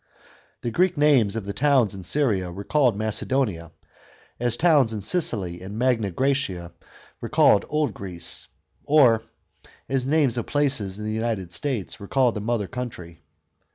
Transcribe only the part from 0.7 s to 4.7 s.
Greek names of the towns in Syria recalled Mace donia, as